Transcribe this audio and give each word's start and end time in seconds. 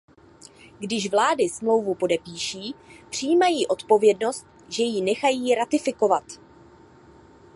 Když 0.79 1.11
vlády 1.11 1.49
Smlouvu 1.49 1.95
podepíší, 1.95 2.73
přijímají 3.09 3.67
odpovědnost, 3.67 4.45
že 4.69 4.83
ji 4.83 5.01
nechají 5.01 5.55
ratifikovat. 5.55 6.23